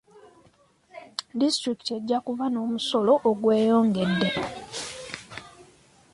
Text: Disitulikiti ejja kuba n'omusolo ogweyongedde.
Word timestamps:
Disitulikiti 1.39 1.91
ejja 1.97 2.17
kuba 2.25 2.45
n'omusolo 2.49 3.11
ogweyongedde. 3.29 4.29